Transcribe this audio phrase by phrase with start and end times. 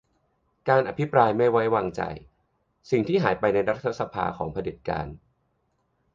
[0.69, 2.01] การอภิปรายไม่ไว้วางใจ:
[2.91, 5.07] สิ่งที่หายไปในรัฐสภา ของเผด็จการ